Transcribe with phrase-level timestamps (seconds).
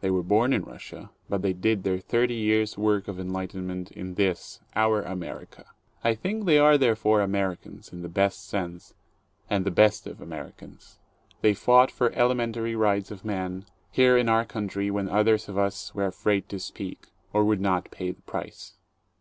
[0.00, 3.90] They were born in Russia, but they did their thirty years' work of en lightenment
[3.90, 5.64] in this, our America.
[6.04, 8.94] I think they are therefore Amer icans, in the best sense,
[9.50, 11.00] and the best of Americans.
[11.40, 15.58] They fought for the elementary rights of men, here in our country when others of
[15.58, 18.74] us were afraid to speak, or would not pay the price.